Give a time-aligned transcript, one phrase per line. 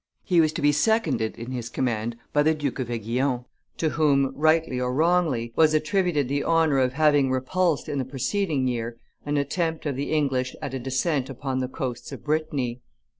[0.23, 3.45] He was to be seconded in his command by the Duke of Aiguillon,
[3.77, 8.65] to whom, rightly or wrongly, was attributed the honor of having repulsed in the preceding
[8.67, 12.81] year an attempt of the English at a descent upon the coasts of Brittany.